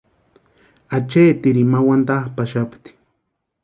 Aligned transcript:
Acheetirini 0.97 1.63
ma 1.71 1.79
wantapʼaxapti. 1.87 2.89